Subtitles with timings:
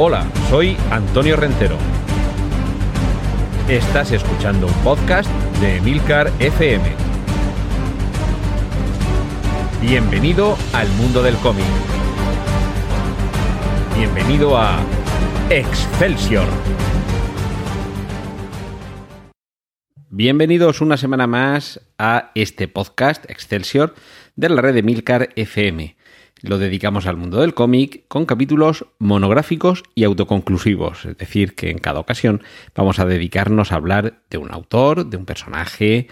[0.00, 1.76] Hola, soy Antonio Rentero.
[3.68, 5.28] Estás escuchando un podcast
[5.60, 6.84] de Milcar FM.
[9.80, 11.64] Bienvenido al mundo del cómic.
[13.96, 14.78] Bienvenido a
[15.50, 16.46] Excelsior.
[20.10, 23.96] Bienvenidos una semana más a este podcast Excelsior
[24.36, 25.97] de la red de Milcar FM.
[26.42, 31.78] Lo dedicamos al mundo del cómic con capítulos monográficos y autoconclusivos, es decir, que en
[31.78, 32.42] cada ocasión
[32.74, 36.08] vamos a dedicarnos a hablar de un autor, de un personaje,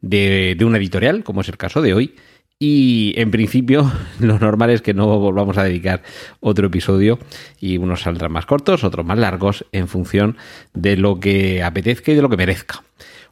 [0.00, 2.14] de, de una editorial, como es el caso de hoy,
[2.58, 3.90] y en principio,
[4.20, 6.02] lo normal es que no volvamos a dedicar
[6.40, 7.18] otro episodio
[7.60, 10.36] y unos saldrán más cortos, otros más largos, en función
[10.74, 12.82] de lo que apetezca y de lo que merezca.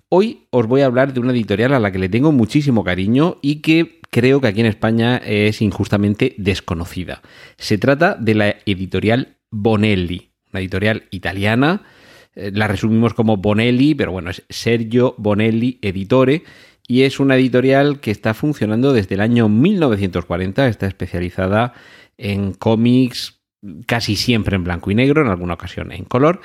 [0.09, 3.39] Hoy os voy a hablar de una editorial a la que le tengo muchísimo cariño
[3.43, 7.23] y que creo que aquí en España es injustamente desconocida.
[7.59, 11.83] Se trata de la editorial Bonelli, una editorial italiana.
[12.35, 16.45] Eh, la resumimos como Bonelli, pero bueno, es Sergio Bonelli Editore
[16.89, 21.73] y es una editorial que está funcionando desde el año 1940, está especializada
[22.17, 23.41] en cómics
[23.87, 26.41] casi siempre en blanco y negro, en alguna ocasión en color,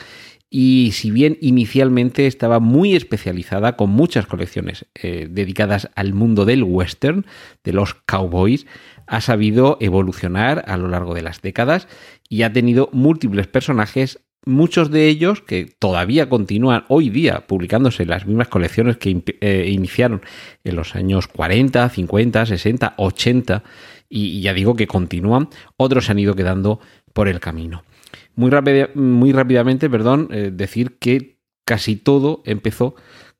[0.54, 6.64] y si bien inicialmente estaba muy especializada con muchas colecciones eh, dedicadas al mundo del
[6.64, 7.26] western,
[7.64, 8.68] de los cowboys,
[9.08, 11.88] ha sabido evolucionar a lo largo de las décadas
[12.28, 18.26] y ha tenido múltiples personajes, muchos de ellos que todavía continúan hoy día publicándose las
[18.26, 20.22] mismas colecciones que eh, iniciaron
[20.66, 23.64] en los años 40, 50, 60, 80
[24.10, 26.82] y ya digo que continúan, otros se han ido quedando
[27.14, 27.86] por el camino.
[28.36, 32.96] Muy, rápidamente, perdón, eh, decir que casi todo empezó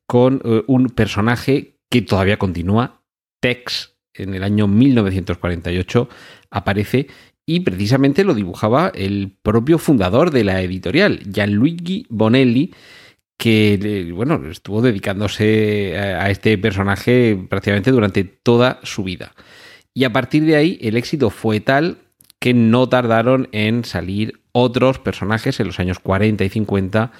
[0.06, 3.02] con eh, un personaje que todavía continúa,
[3.40, 6.08] Tex, en el año 1948
[6.50, 7.08] aparece
[7.46, 12.72] y precisamente lo dibujaba el propio fundador de la editorial, Gianluigi Bonelli,
[13.38, 19.34] que bueno, estuvo dedicándose a este personaje prácticamente durante toda su vida.
[19.94, 21.98] Y a partir de ahí el éxito fue tal
[22.42, 27.12] que no tardaron en salir otros personajes en los años 40 y 50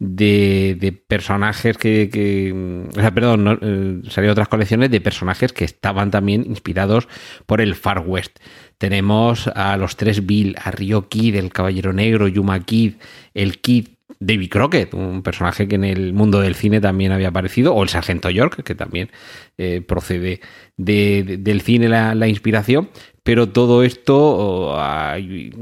[0.00, 6.44] de, personajes que, o sea, perdón, eh, salieron otras colecciones de personajes que estaban también
[6.44, 7.06] inspirados
[7.46, 8.40] por el Far West.
[8.76, 12.94] Tenemos a los tres Bill, a Rio Kid, el Caballero Negro, Yuma Kid,
[13.32, 17.74] el Kid, David Crockett, un personaje que en el mundo del cine también había aparecido,
[17.74, 19.10] o el Sargento York, que también
[19.56, 20.40] eh, procede
[20.76, 22.90] del cine la, inspiración,
[23.24, 24.76] pero todo esto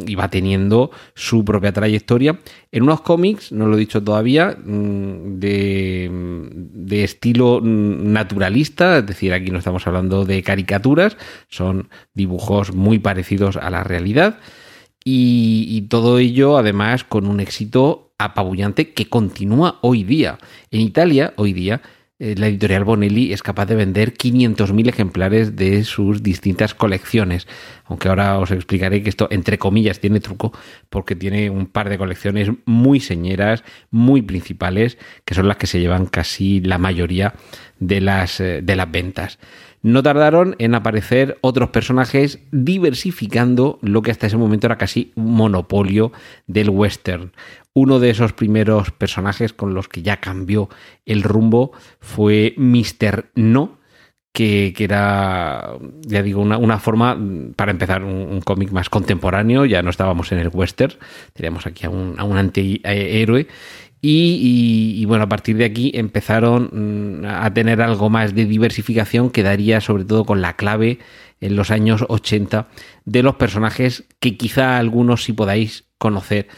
[0.07, 2.41] iba teniendo su propia trayectoria
[2.73, 9.51] en unos cómics, no lo he dicho todavía, mm, de, estilo naturalista, es decir, aquí
[9.51, 11.17] no estamos hablando de caricaturas,
[11.49, 14.39] son dibujos muy parecidos a la realidad.
[15.05, 20.39] y, todo ello además con un éxito apabullante que continúa hoy día.
[20.71, 21.83] En Italia, hoy día,
[22.37, 27.49] la editorial Bonelli es capaz de vender 500.000 ejemplares de sus distintas colecciones.
[27.87, 30.53] Aunque ahora os explicaré que esto, entre comillas, tiene truco,
[30.89, 35.81] porque tiene un par de colecciones muy señeras, muy principales, que son las que se
[35.81, 37.35] llevan casi la mayoría
[37.81, 39.39] de las, eh, de las ventas.
[39.83, 45.35] No tardaron en aparecer otros personajes diversificando lo que hasta ese momento era casi un
[45.35, 46.13] monopolio
[46.47, 47.33] del western.
[47.75, 50.69] Uno de esos primeros personajes con los que ya cambió
[51.05, 53.31] el rumbo fue Mr.
[53.35, 53.79] No,
[54.33, 57.19] que, era, ya digo, una, forma,
[57.57, 60.95] para empezar, un, cómic más contemporáneo, ya no estábamos en el western,
[61.33, 63.47] teníamos aquí a un, a un antihéroe.
[64.05, 69.31] Y, y, bueno, a partir de aquí empezaron mm, a tener algo más de diversificación
[69.31, 70.99] que daría sobre todo con la clave
[71.41, 72.67] en los años 80
[73.05, 76.49] de los personajes que quizá algunos sí podáis conocer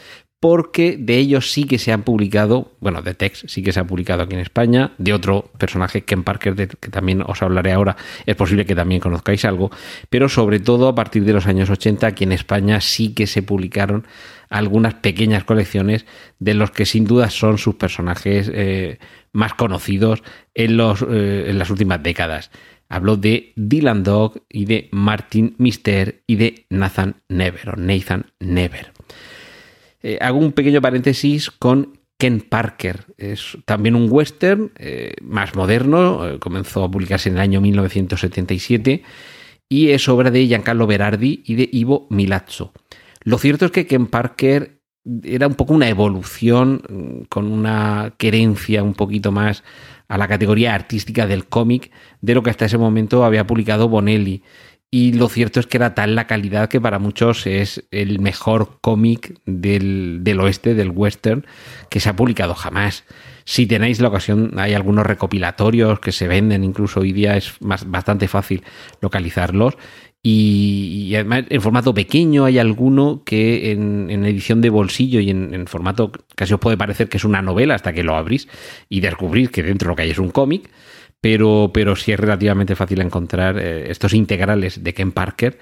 [0.45, 3.87] porque de ellos sí que se han publicado, bueno, de Tex sí que se ha
[3.87, 7.97] publicado aquí en España, de otro personaje, Ken Parker, que también os hablaré ahora,
[8.27, 9.71] es posible que también conozcáis algo,
[10.11, 13.41] pero sobre todo a partir de los años 80 aquí en España sí que se
[13.41, 14.05] publicaron
[14.47, 16.05] algunas pequeñas colecciones
[16.37, 18.99] de los que sin duda son sus personajes eh,
[19.33, 20.21] más conocidos
[20.53, 22.51] en, los, eh, en las últimas décadas.
[22.87, 28.94] Hablo de Dylan Dog y de Martin Mister y de Nathan Never, o Nathan Never.
[30.07, 33.05] Eh, hago un pequeño paréntesis con Ken Parker.
[33.17, 39.01] Es también un western eh, más moderno, eh, comenzó a publicarse en el año 1977
[39.67, 42.71] y es obra de Giancarlo Berardi y de Ivo Milazzo.
[43.23, 44.79] Lo cierto es que Ken Parker
[45.23, 49.63] era un poco una evolución mm, con una querencia un poquito más
[50.07, 51.89] a la categoría artística del cómic
[52.21, 54.43] de lo que hasta ese momento había publicado Bonelli
[54.95, 58.77] y lo cierto es que era tal la calidad que para muchos es el mejor
[58.79, 61.45] cómic del, del oeste, del western,
[61.89, 63.03] que se ha publicado jamás.
[63.43, 67.91] Si tenéis la ocasión, hay algunos recopilatorios que se venden, incluso hoy día es más,
[67.91, 68.63] bastante fácil
[69.01, 69.75] localizarlos.
[70.23, 76.13] Y, además en formato pequeño hay alguno que en, edición de bolsillo y en, formato
[76.35, 78.47] casi os puede parecer que es una novela hasta que lo abrís
[78.87, 80.69] y descubrís que dentro lo que hay es un cómic
[81.25, 85.57] pero, pero sí es relativamente fácil encontrar eh, estos integrales de Ken Parker.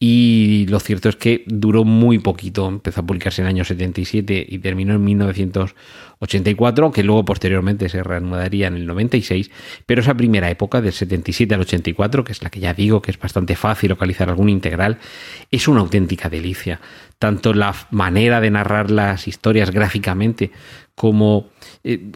[0.00, 4.44] Y lo cierto es que duró muy poquito, empezó a publicarse en el año 77
[4.48, 9.48] y terminó en 1984, aunque luego posteriormente se reanudaría en el 96,
[9.86, 13.12] pero esa primera época del 77 al 84, que es la que ya digo que
[13.12, 14.98] es bastante fácil localizar algún integral,
[15.52, 16.80] es una auténtica delicia.
[17.20, 20.50] Tanto la manera de narrar las historias gráficamente
[20.96, 21.50] como
[21.84, 22.10] eh,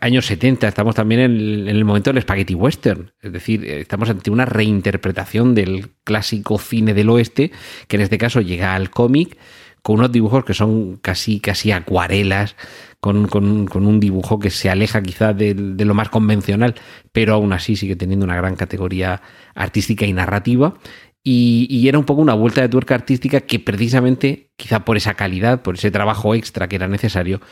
[0.00, 4.30] años 70, estamos también en, el momento del spaghetti western, es decir, eh, estamos ante
[4.30, 7.50] una reinterpretación del clásico cine del oeste,
[7.88, 9.36] que en este caso llega al cómic
[9.82, 12.54] con unos dibujos que son casi, casi acuarelas,
[13.00, 16.74] con, un dibujo que se aleja quizá de, de, lo más convencional,
[17.12, 19.22] pero aún así sigue teniendo una gran categoría
[19.54, 20.74] artística y narrativa.
[21.22, 25.60] Y, era un poco una vuelta de tuerca artística que precisamente, quizá por esa calidad,
[25.60, 27.42] por ese trabajo extra que era necesario,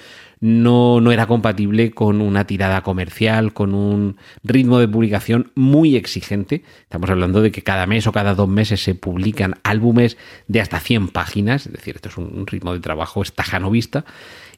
[0.41, 6.63] no, no era compatible con una tirada comercial, con un ritmo de publicación muy exigente.
[6.83, 10.17] Estamos hablando de que cada mes o cada dos meses se publican álbumes
[10.47, 14.07] de hasta 100 páginas, es decir, esto es un ritmo de trabajo estajanovista.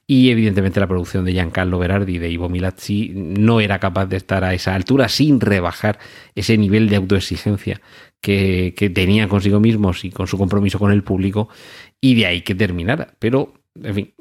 [0.06, 4.16] Y evidentemente la producción de Giancarlo Berardi y de Ivo Milazzi no era capaz de
[4.16, 6.00] estar a esa altura sin rebajar
[6.34, 7.80] ese nivel de autoexigencia
[8.20, 11.48] que, que tenía consigo mismos y con su compromiso con el público
[12.00, 13.14] y de ahí que terminara.
[13.18, 14.14] Pero en fin,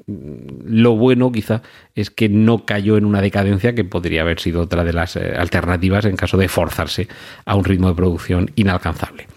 [0.65, 1.61] lo bueno quizá
[1.95, 5.33] es que no cayó en una decadencia que podría haber sido otra de las eh,
[5.35, 7.07] alternativas en caso de forzarse
[7.45, 9.27] a un ritmo de producción inalcanzable.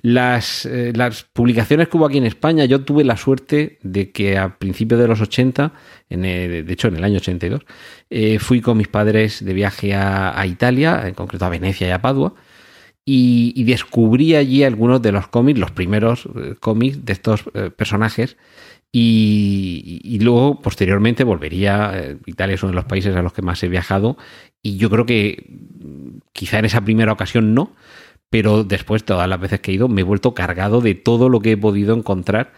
[0.00, 4.36] Las, eh, las, publicaciones que hubo aquí en España, yo tuve la suerte de que
[4.36, 5.72] a principios de los 80,
[6.10, 7.60] en de hecho en el año 82,
[8.10, 12.02] eh, fui con mis padres de viaje a, Italia, en concreto a Venecia y a
[12.02, 12.34] Padua,
[13.04, 16.28] y, y descubrí allí algunos de los cómics, los primeros
[16.60, 17.44] cómics de estos
[17.76, 18.36] personajes
[18.94, 21.92] y, luego, posteriormente, volvería.
[21.94, 24.18] Eh, Italia es uno de los países a los que más he viajado.
[24.62, 25.46] Y yo creo que
[26.32, 27.72] quizá en esa primera ocasión no,
[28.28, 31.40] pero después, todas las veces que he ido, me he vuelto cargado de todo lo
[31.40, 32.52] que he podido encontrar.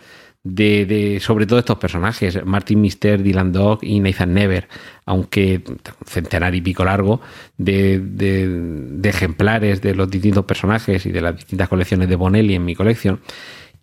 [0.46, 4.68] De, sobre todo estos personajes, Martin Mister, Dylan Dog y Nathan Never,
[5.06, 5.62] aunque
[6.04, 7.22] centenar y pico largo
[7.56, 12.64] de, de ejemplares de los distintos personajes y de las distintas colecciones de Bonelli en
[12.66, 13.20] mi colección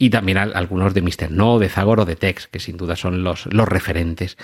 [0.02, 1.30] y también algunos de Mr.
[1.30, 4.36] No, de Zagor o de Tex, que sin duda son los, los referentes.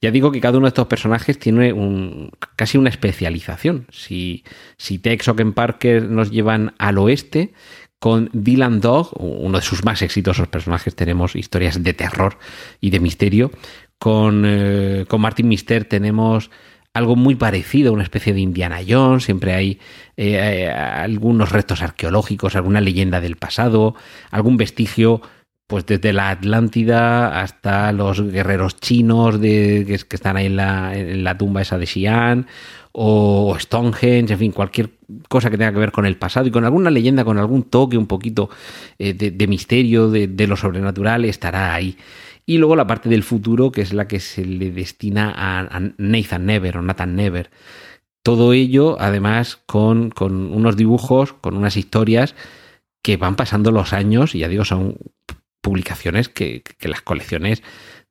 [0.00, 3.86] Ya digo que cada uno de estos personajes tiene un, casi una especialización.
[3.90, 4.42] Si,
[4.78, 7.52] si Tex o Ken Parker nos llevan al oeste,
[8.02, 12.36] con Dylan Dog, uno de sus más exitosos personajes, tenemos historias de terror
[12.80, 13.52] y de misterio.
[13.96, 16.50] Con, eh, con Martin Mister tenemos
[16.94, 19.78] algo muy parecido, una especie de Indiana Jones, siempre hay
[20.16, 23.94] eh, eh, algunos restos arqueológicos, alguna leyenda del pasado,
[24.32, 25.22] algún vestigio,
[25.68, 31.22] pues desde la Atlántida hasta los guerreros chinos de, que, están ahí en la, en
[31.22, 32.48] la, tumba esa de Xi'an,
[32.92, 34.90] o Stonehenge, en fin, cualquier
[35.28, 37.96] cosa que tenga que ver con el pasado y con alguna leyenda, con algún toque
[37.96, 38.50] un poquito
[38.98, 41.96] eh, de, misterio, de, lo sobrenatural, estará ahí.
[42.44, 46.44] Y luego la parte del futuro, que es la que se le destina a, Nathan
[46.44, 47.50] Never o Nathan Never.
[48.22, 52.34] Todo ello, además, con, con, unos dibujos, con unas historias
[53.00, 54.96] que van pasando los años, y ya digo, son
[55.60, 57.62] publicaciones que las colecciones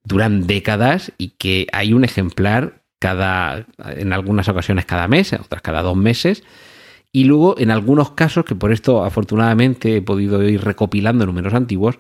[0.03, 3.65] duran décadas y que hay un ejemplar cada,
[3.98, 6.43] en algunas ocasiones cada mes, otras cada dos meses.
[7.12, 11.98] Y luego, en algunos casos, que por esto afortunadamente he podido ir recopilando números antiguos,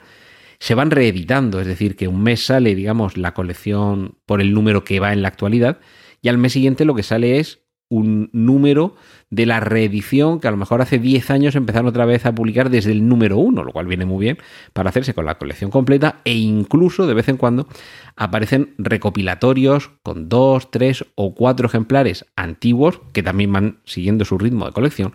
[0.59, 4.83] se van reeditando, es decir, que un mes sale, digamos, la colección por el número
[4.83, 5.79] que va en la actualidad
[6.21, 7.60] y al mes siguiente lo que sale es
[7.91, 8.95] un número
[9.29, 12.69] de la reedición que a lo mejor hace 10 años empezaron otra vez a publicar
[12.69, 14.37] desde el número 1, lo cual viene muy bien
[14.71, 17.67] para hacerse con la colección completa e incluso de vez en cuando
[18.15, 24.65] aparecen recopilatorios con dos, tres o cuatro ejemplares antiguos que también van siguiendo su ritmo
[24.65, 25.13] de colección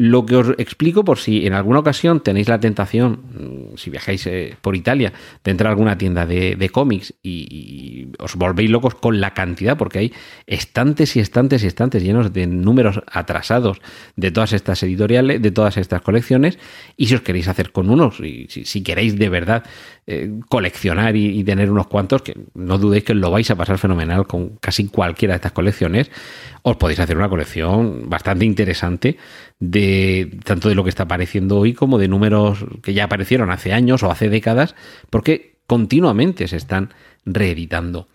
[0.00, 3.20] lo que os explico por si en alguna ocasión tenéis la tentación
[3.76, 5.12] si viajáis eh, por Italia,
[5.44, 9.98] de entrar a alguna tienda de, cómics y, os volvéis locos con la cantidad, porque
[9.98, 10.12] hay
[10.46, 13.82] estantes y estantes y estantes llenos de números atrasados
[14.16, 16.58] de todas estas editoriales, de todas estas colecciones,
[16.96, 19.64] y si os queréis hacer con unos, y si, queréis de verdad
[20.12, 24.26] eh, coleccionar y, tener unos cuantos, que no dudéis que lo vais a pasar fenomenal
[24.26, 26.10] con casi cualquiera de estas colecciones,
[26.62, 29.18] os podéis hacer una colección bastante interesante
[29.60, 33.72] de tanto de lo que está apareciendo hoy como de números que ya aparecieron hace
[33.72, 34.74] años o hace décadas,
[35.10, 36.92] porque continuamente se están
[37.24, 38.08] reeditando.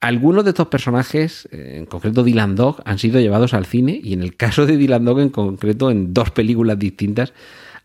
[0.00, 4.12] Algunos de estos personajes, eh, en concreto Dylan Dog, han sido llevados al cine y
[4.12, 7.32] en el caso de Dylan Dog en concreto en dos películas distintas,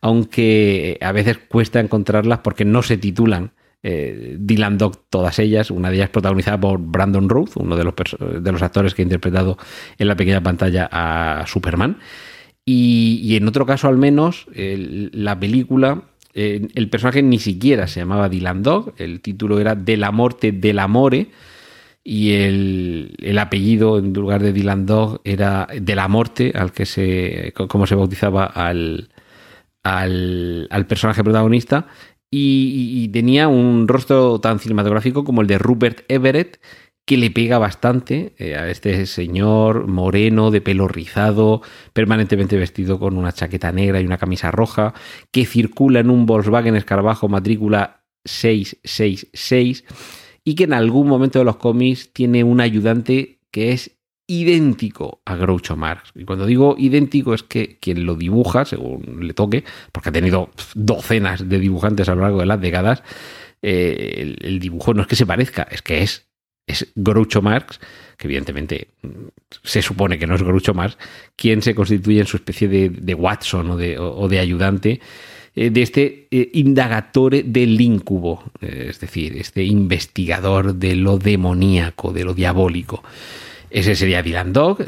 [0.02, 3.52] aunque a veces cuesta encontrarlas porque no se titulan
[3.84, 7.94] eh, Dylan Dog todas ellas, una de ellas protagonizada por Brandon Ruth, uno de los,
[8.20, 9.58] de los actores que ha interpretado
[9.98, 11.98] en la pequeña pantalla a Superman.
[12.64, 16.04] Y, en otro caso al menos, la película
[16.34, 20.80] el personaje ni siquiera se llamaba Dylan Dog, el título era De la muerte del
[20.80, 21.32] amore
[22.04, 27.54] y el, apellido en lugar de Dylan Dog era de la muerte, al que se,
[27.68, 29.10] como se bautizaba al,
[29.84, 31.88] al, personaje protagonista,
[32.30, 36.62] y, tenía un rostro tan cinematográfico como el de Rupert Everett,
[37.06, 41.62] que le pega bastante eh, a este señor moreno, de pelo rizado,
[41.94, 44.94] permanentemente vestido con una chaqueta negra y una camisa roja,
[45.32, 49.84] que circula en un Volkswagen Escarabajo matrícula 666
[50.44, 54.01] y que en algún momento de los cómics tiene un ayudante que es
[54.32, 56.12] idéntico a Groucho Marx.
[56.16, 60.52] Y cuando digo idéntico es que quien lo dibuja, según le toque, porque ha tenido
[60.74, 63.04] docenas de dibujantes a lo largo de las décadas,
[63.62, 66.30] eh, el, dibujo no es que se parezca, es que es,
[66.66, 67.82] es Groucho Marx,
[68.18, 69.10] que evidentemente mm,
[69.64, 70.98] se supone que no es Groucho Marx,
[71.36, 75.02] quien se constituye en su especie de, Watson o de, o de ayudante
[75.56, 82.24] eh, de este eh, indagatore del incubo, es decir, este investigador de lo demoníaco, de
[82.24, 83.04] lo diabólico.
[83.72, 84.80] Ese sería Dylan Dog.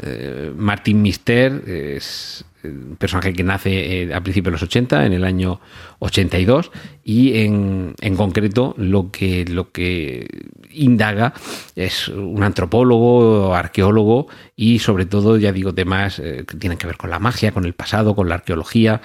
[0.56, 5.60] Martin Mister es un personaje que nace a principios de los 80, en el año
[5.98, 6.70] 82,
[7.02, 10.28] y en, en, concreto lo que, lo que
[10.70, 11.34] indaga
[11.76, 17.10] es un antropólogo, arqueólogo y sobre todo, ya digo, temas que tienen que ver con
[17.10, 19.00] la magia, con el pasado, con la arqueología.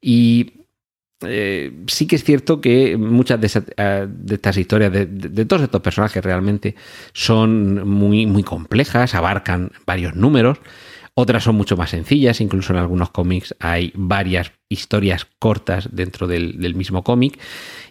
[0.00, 0.63] Y
[1.28, 6.24] eh, sí que es cierto que muchas de, eh, estas historias, de, todos estos personajes
[6.24, 6.74] realmente,
[7.12, 10.58] son muy, muy complejas, abarcan varios números.
[11.16, 16.74] Otras son mucho más sencillas, incluso en algunos cómics hay varias historias cortas dentro del,
[16.74, 17.38] mismo cómic.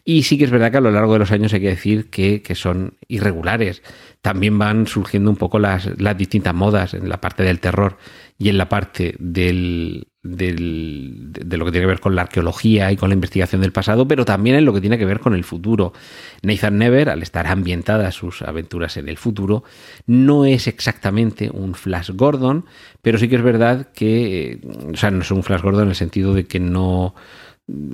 [0.04, 2.10] Y sí que es verdad que a lo largo de los años hay que decir
[2.10, 3.82] que, que son irregulares.
[4.22, 7.98] También van surgiendo un poco las, las distintas modas en la parte del terror
[8.38, 12.96] y en la parte del, de lo que tiene que ver con la arqueología y
[12.96, 15.44] con la investigación del pasado, pero también en lo que tiene que ver con el
[15.44, 15.92] futuro.
[16.42, 19.65] Nathan Never, al estar ambientada sus aventuras en el futuro,
[20.08, 22.65] no es exactamente un Flash Gordon,
[23.01, 24.62] pero sí que es verdad que,
[24.94, 27.13] o sea, no es un Flash Gordon en el sentido de que no...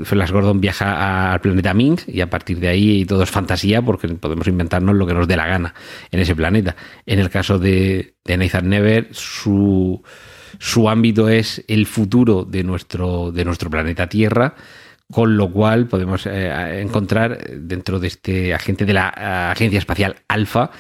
[0.04, 4.08] Flash Gordon viaja al planeta Ming y a partir de ahí todo es fantasía porque
[4.08, 5.76] podemos inventarnos lo que nos dé la gana
[6.10, 6.76] en ese planeta.
[7.06, 10.02] En el caso de, de Nathan Never, su,
[10.58, 14.56] su ámbito es el futuro de nuestro, de nuestro planeta Tierra,
[15.12, 20.72] con lo cual podemos eh, encontrar dentro de este agente de la Agencia Espacial Alfa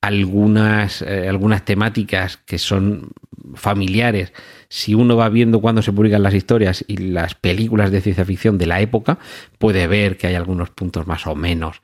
[0.00, 3.10] algunas, eh, algunas temáticas que son
[3.54, 4.32] familiares.
[4.68, 8.58] Si uno va viendo cuando se publican las historias y las películas de ciencia ficción
[8.58, 9.18] de la época,
[9.58, 11.80] puede ver que hay algunos puntos más o menos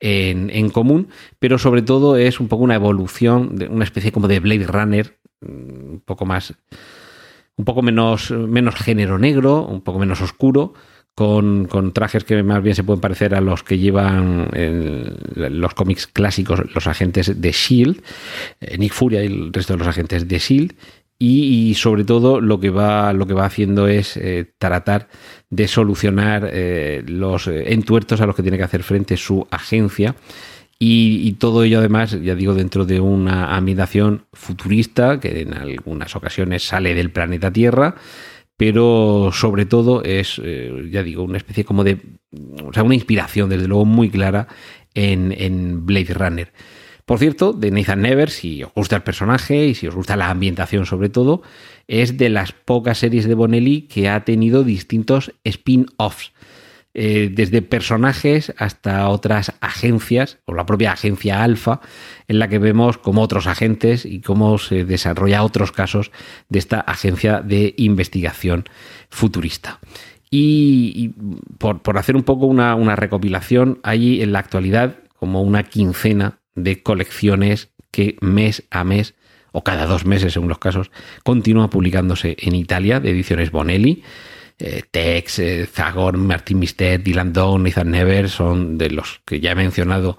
[0.00, 4.28] en, en común, pero sobre todo es un poco una evolución, de una especie como
[4.28, 6.54] de Blade Runner, un poco más
[7.56, 10.74] un poco menos, menos género negro, un poco menos oscuro,
[11.14, 14.50] con, trajes que más bien se pueden parecer a los que llevan
[15.34, 18.02] los cómics clásicos los agentes de Shield,
[18.60, 20.74] eh, Nick Fury y el resto de los agentes de Shield.
[21.18, 25.08] Y, sobre todo lo que va, lo que va haciendo es eh, tratar
[25.48, 30.14] de solucionar eh, los entuertos a los que tiene que hacer frente su agencia
[30.78, 36.64] y, todo ello además, ya digo, dentro de una ambientación futurista que en algunas ocasiones
[36.64, 37.94] sale del planeta Tierra,
[38.58, 41.98] pero sobre todo es, eh, ya digo, una especie como de,
[42.62, 44.48] o sea, una inspiración desde luego muy clara
[44.94, 46.52] en, en Blade Runner.
[47.06, 50.28] Por cierto, de Nathan Never, si os gusta el personaje y si os gusta la
[50.28, 51.42] ambientación sobre todo,
[51.86, 56.32] es de las pocas series de Bonelli que ha tenido distintos spin-offs.
[56.98, 61.82] Eh, desde personajes hasta otras agencias, o la propia agencia Alfa,
[62.26, 66.10] en la que vemos como otros agentes y cómo se desarrolla otros casos
[66.48, 68.64] de esta agencia de investigación
[69.10, 69.78] futurista.
[70.30, 71.12] Y,
[71.58, 76.82] por, hacer un poco una, una recopilación, hay en la actualidad como una quincena de
[76.82, 79.14] colecciones que mes a mes
[79.52, 80.90] o cada dos meses según los casos,
[81.24, 84.02] continúan publicándose en Italia de ediciones Bonelli.
[84.58, 89.52] Eh, Tex, eh, Zagor, Martin Mister, Dylan Dog, Nathan Never son de los que ya
[89.52, 90.16] he mencionado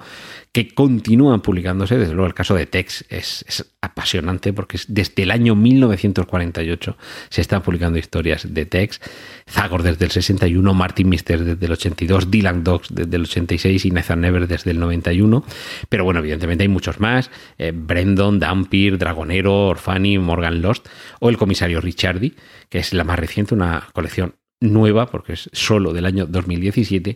[0.57, 1.99] que continúan publicándose.
[1.99, 3.45] Desde luego, el caso de Tex es,
[3.79, 6.97] apasionante porque desde el año 1948
[7.29, 8.99] se están publicando historias de Tex.
[9.47, 13.91] Zagor desde el 61, Martin Mister desde el 82, Dylan Dogs desde el 86 y
[13.91, 15.45] Nathan Never desde el 91.
[15.89, 20.87] Pero bueno, evidentemente hay muchos más: eh, Brendon, Dampier, Dragonero, Orfani, Morgan Lost
[21.19, 22.33] o el comisario Ricciardi,
[22.67, 27.15] que es la más reciente, una colección nueva porque es solo del año 2017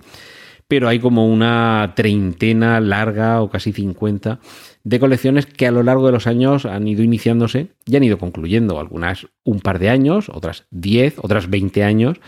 [0.71, 4.39] pero hay como una treintena larga o casi 50
[4.85, 8.17] de colecciones que a lo largo de los años han ido iniciándose y han ido
[8.17, 8.79] concluyendo.
[8.79, 12.21] Algunas un par de años, otras 10, otras 20 años,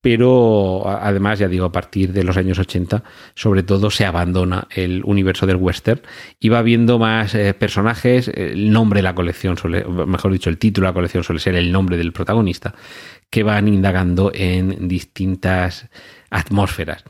[0.00, 3.02] pero además, ya digo, a partir de los años 80,
[3.34, 6.02] sobre todo se abandona el universo del western
[6.38, 8.28] y va viendo más eh, personajes.
[8.28, 11.56] El nombre de la colección, suele, mejor dicho, el título de la colección suele ser
[11.56, 12.76] el nombre del protagonista,
[13.28, 15.88] que van indagando en distintas
[16.30, 17.02] atmósferas.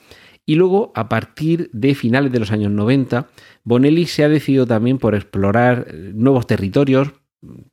[0.45, 3.29] Y luego, a partir de finales de los años 90,
[3.65, 7.13] Bonelli se ha decidido también por explorar eh, nuevos territorios,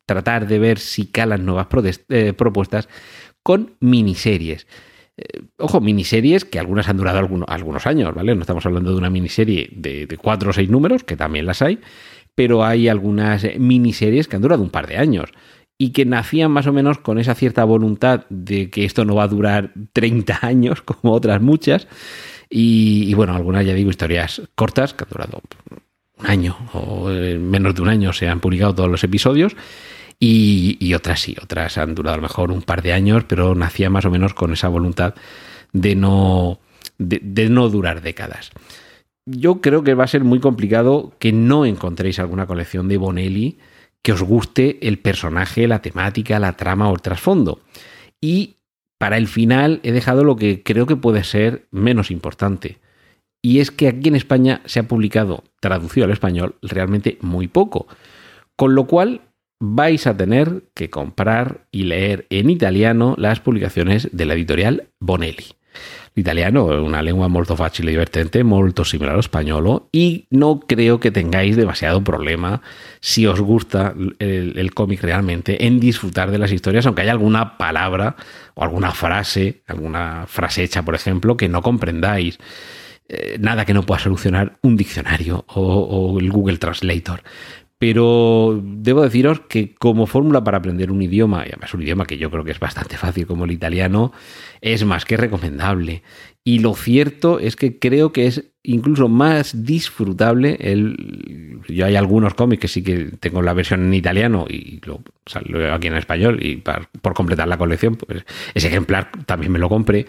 [0.05, 1.67] tratar de ver si calan nuevas
[2.09, 2.87] eh, propuestas
[3.43, 4.67] con miniseries.
[5.17, 8.35] Eh, ojo, miniseries que algunas han durado algunos, años, ¿vale?
[8.35, 11.79] No estamos hablando de una miniserie de, cuatro o seis números, que también las hay,
[12.35, 15.31] pero hay algunas miniseries que han durado un par de años
[15.81, 19.23] y que nacían más o menos con esa cierta voluntad de que esto no va
[19.23, 21.87] a durar 30 años como otras muchas
[22.49, 25.41] y, bueno, algunas, ya digo, historias cortas que han durado
[26.17, 29.55] un año o menos de un año se han publicado todos los episodios.
[30.21, 33.89] Y, otras sí, otras han durado a lo mejor un par de años, pero nacía
[33.89, 35.13] más o menos con esa voluntad
[35.71, 36.59] de no,
[36.97, 38.51] de, no durar décadas.
[39.25, 43.59] Yo creo que va a ser muy complicado que no encontréis alguna colección de Bonelli
[44.01, 47.61] que os guste el personaje, la temática, la trama o el trasfondo.
[48.19, 48.55] Y
[48.99, 52.77] para el final he dejado lo que creo que puede ser menos importante.
[53.41, 57.87] Y es que aquí en España se ha publicado, traducido al español, realmente muy poco.
[58.57, 59.21] Con lo cual
[59.61, 65.58] vais a tener que comprar y leer en italiano las publicaciones de la editorial Bonelli.
[66.13, 70.99] L'italiano è una lengua molto facile e divertente, molto simile allo spagnolo y no creo
[70.99, 72.61] que tengáis demasiado problema
[72.99, 77.57] si os gusta el, el cómic realmente en disfrutar de las historias, aunque haya alguna
[77.57, 78.15] palabra
[78.55, 82.37] o alguna frase, alguna frase hecha, por ejemplo, que no comprendáis.
[83.11, 87.23] Eh, nada que no pueda solucionar un diccionario o, o el Google Translator.
[87.79, 92.17] Pero debo deciros que como fórmula para aprender un idioma, y además un idioma que
[92.17, 94.11] yo creo que es bastante fácil como el italiano,
[94.59, 96.03] es más que recomendable.
[96.43, 102.33] Y lo cierto es que creo que es incluso más disfrutable el yo hay algunos
[102.33, 106.39] cómics que sí que tengo la versión en italiano y lo salgo aquí en español
[106.43, 110.07] y por completar la colección pues ese ejemplar también me lo compré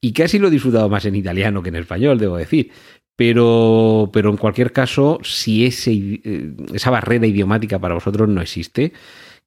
[0.00, 2.70] y casi lo he disfrutado más en italiano que en español debo decir
[3.16, 8.92] pero, pero en cualquier caso, si ese, eh, esa barrera idiomática para vosotros no existe,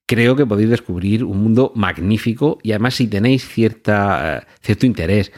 [0.06, 5.32] creo que podéis descubrir un mundo magnífico y además si tenéis cierta, eh, cierto interés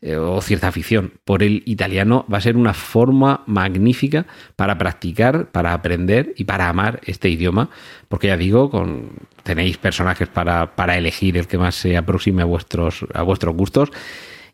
[0.00, 5.50] eh, o cierta afición por el italiano, va a ser una forma magnífica para practicar,
[5.50, 7.70] para aprender y para amar este idioma,
[8.08, 12.46] porque ya digo, con, tenéis personajes para, para elegir el que más se aproxime a
[12.46, 13.90] vuestros, a vuestros gustos.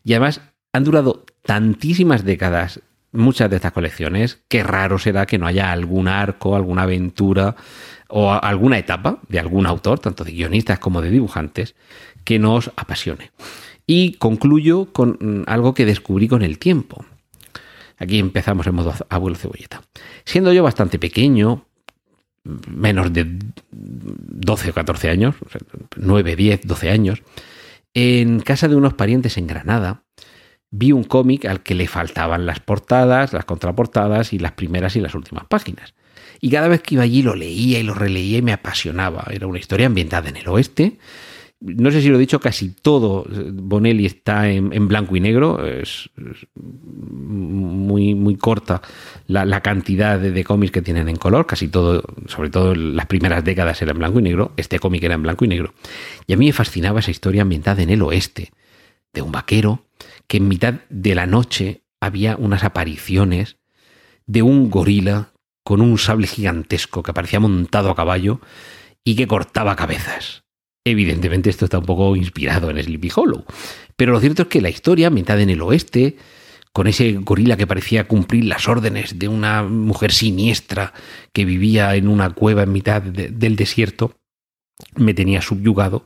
[0.03, 0.41] Y además
[0.73, 2.81] han durado tantísimas décadas
[3.11, 7.55] muchas de estas colecciones, qué raro será que no haya algún arco, alguna aventura
[8.07, 11.75] o alguna etapa de algún autor, tanto de guionistas como de dibujantes,
[12.23, 13.31] que nos apasione.
[13.87, 17.05] Y concluyo con mm, algo que descubrí con el tiempo.
[17.97, 19.81] Aquí empezamos en modo abuelo cebolleta.
[20.25, 21.65] Siendo yo bastante pequeño,
[22.43, 23.37] menos de
[23.71, 25.35] 12 o 14 años,
[25.97, 27.23] 9, 10, 12 años,
[27.93, 30.03] en casa de unos parientes en Granada,
[30.71, 35.01] vi un cómic al que le faltaban las portadas, las contraportadas y las primeras y
[35.01, 35.93] las últimas páginas.
[36.39, 39.27] Y cada vez que iba allí lo leía y lo releía y me apasionaba.
[39.31, 40.97] Era una historia ambientada en el oeste.
[41.59, 45.63] No sé si lo he dicho, casi todo Bonelli está en, blanco y negro.
[45.63, 46.09] Es,
[46.55, 48.81] muy, muy corta
[49.27, 51.45] la, cantidad de, de, cómics que tienen en color.
[51.45, 54.53] Casi todo, sobre todo las primeras décadas era en blanco y negro.
[54.57, 55.75] Este cómic era en blanco y negro.
[56.25, 58.51] Y a mí me fascinaba esa historia ambientada en el oeste.
[59.13, 59.83] De un vaquero
[60.31, 63.57] que en mitad de la noche había unas apariciones
[64.27, 65.33] de un gorila
[65.65, 68.39] con un sable gigantesco que parecía montado a caballo
[69.03, 70.45] y que cortaba cabezas.
[70.85, 73.43] Evidentemente esto está un poco inspirado en Sleepy Hollow,
[73.97, 76.15] pero lo cierto es que la historia, ambientada en el oeste,
[76.71, 80.93] con ese gorila que parecía cumplir las órdenes de una mujer siniestra
[81.33, 84.15] que vivía en una cueva en mitad del desierto,
[84.95, 86.05] me tenía subyugado,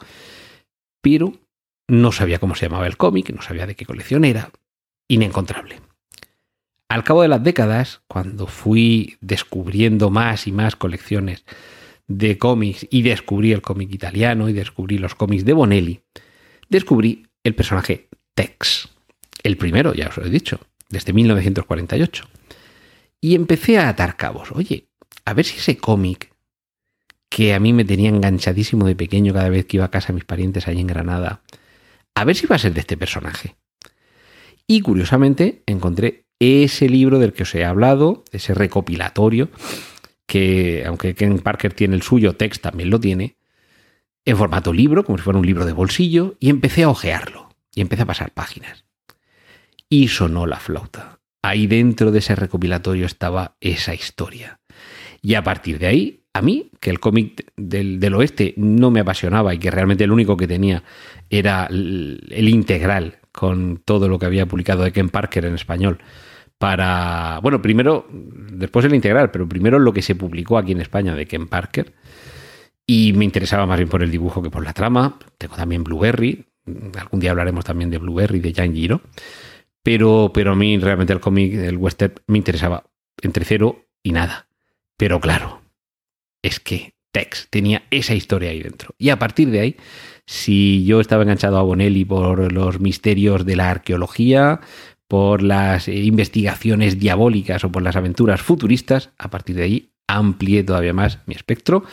[1.04, 1.45] pero
[1.88, 4.52] no sabía cómo se llamaba el cómic, no sabía de qué colección era,
[5.08, 5.82] inencontrable.
[6.88, 11.46] Al cabo de las décadas, cuando fui descubriendo más y más colecciones
[12.08, 16.02] de cómics y descubrí el cómic italiano y descubrí los cómics de Bonelli,
[16.70, 18.90] descubrí el personaje Tex.
[19.44, 22.26] El primero, ya os lo he dicho, desde 1948.
[23.22, 24.52] Y empecé a atar cabos.
[24.52, 24.88] Oye,
[25.26, 26.32] a ver si ese cómic
[27.30, 30.14] que a mí me tenía enganchadísimo de pequeño cada vez que iba a casa de
[30.14, 31.42] mis parientes ahí en Granada,
[32.16, 33.56] a ver si va a ser de este personaje.
[34.68, 39.50] Y curiosamente encontré ese libro del que os he hablado, ese recopilatorio,
[40.26, 43.38] que aunque Ken Parker tiene el suyo, Tex también lo tiene,
[44.26, 47.82] en formato libro, como si fuera un libro de bolsillo, y empecé a ojearlo, y
[47.82, 48.86] empecé a pasar páginas.
[49.88, 51.20] Y sonó la flauta.
[51.44, 54.60] Ahí dentro de ese recopilatorio estaba esa historia.
[55.22, 59.00] Y a partir de ahí, a mí, que el cómic del, del, oeste no me
[59.00, 60.84] apasionaba y que realmente el único que tenía
[61.30, 66.00] era el, integral con todo lo que había publicado de Ken Parker en español,
[66.58, 71.16] para, bueno, primero, después el integral, pero primero lo que se publicó aquí en España
[71.16, 71.94] de Ken Parker.
[72.86, 75.18] Y me interesaba más bien por el dibujo que por la trama.
[75.38, 76.46] Tengo también Blueberry.
[77.00, 79.02] Algún día hablaremos también de Blueberry, de Jan Giro.
[79.84, 82.84] Pero, pero a mí realmente el cómic, el western, me interesaba
[83.22, 84.48] entre cero y nada.
[84.98, 85.62] Pero claro,
[86.46, 88.94] es que Tex tenía esa historia ahí dentro.
[88.98, 89.78] Y a partir de ahí,
[90.28, 94.60] si yo estaba enganchado a Bonelli por los misterios de la arqueología,
[95.08, 100.94] por las investigaciones diabólicas o por las aventuras futuristas, a partir de ahí amplié todavía
[100.94, 101.84] más mi espectro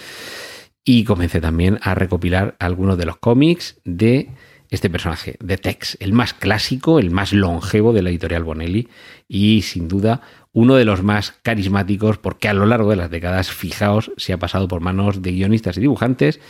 [0.85, 4.31] y comencé también a recopilar algunos de los cómics de
[4.69, 8.89] este personaje, de Tex, el más clásico, el más longevo de la editorial Bonelli
[9.29, 13.51] y sin duda uno de los más carismáticos porque a lo largo de las décadas,
[13.51, 16.41] fijaos, se ha pasado por manos de guionistas y dibujantes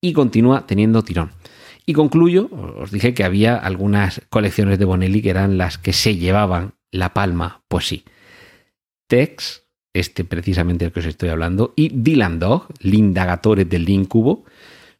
[0.00, 1.32] y continúa teniendo tirón.
[1.86, 6.16] Y concluyo, os dije que había algunas colecciones de Bonelli que eran las que se
[6.16, 7.62] llevaban la palma.
[7.68, 8.04] Pues sí.
[9.08, 14.44] Tex, este precisamente del que os estoy hablando, y Dylan Dog, Lindagatores del Incubo,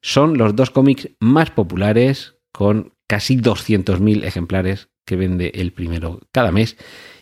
[0.02, 6.52] son los dos cómics más populares con casi 200.000 ejemplares que vende el primero cada
[6.52, 6.76] mes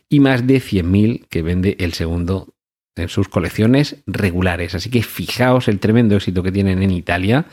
[0.09, 2.55] y más de 100.000 que vende el segundo
[2.97, 4.75] en sus colecciones regulares.
[4.75, 7.47] Así que fijaos el tremendo éxito que tienen en Italia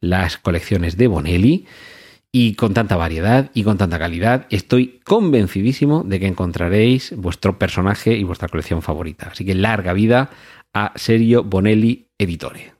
[0.00, 1.66] las colecciones de Bonelli
[2.32, 8.16] y con tanta variedad y con tanta calidad, estoy convencidísimo de que encontraréis vuestro personaje
[8.16, 9.30] y vuestra colección favorita.
[9.32, 10.30] Así que larga vida
[10.72, 12.79] a Serio Bonelli Editore.